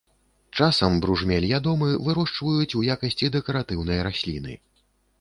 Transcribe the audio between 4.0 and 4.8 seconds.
расліны.